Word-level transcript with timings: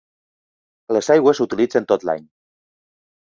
Les 0.97 1.09
aigües 1.15 1.41
s'utilitzen 1.43 1.87
tot 1.91 2.07
l'any. 2.09 2.25